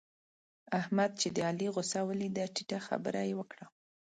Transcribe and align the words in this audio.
احمد 0.79 1.11
چې 1.21 1.27
د 1.35 1.37
علي 1.49 1.67
غوسه 1.73 1.99
وليده؛ 2.09 2.45
ټيټه 2.55 2.79
خبره 2.87 3.21
يې 3.27 3.33
وکړه. 3.39 3.65